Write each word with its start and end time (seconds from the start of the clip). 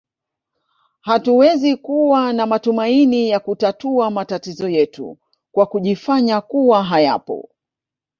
Hatuwezi 1.01 1.75
kuwa 1.75 2.33
na 2.33 2.45
matumaini 2.45 3.29
ya 3.29 3.39
kutatua 3.39 4.11
matatizo 4.11 4.69
yetu 4.69 5.17
kwa 5.51 5.65
kujifanya 5.65 6.41
kuwa 6.41 6.83
hayapo 6.83 7.49